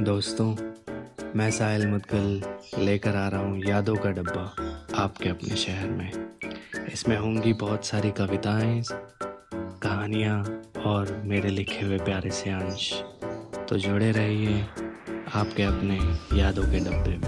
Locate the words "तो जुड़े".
13.68-14.10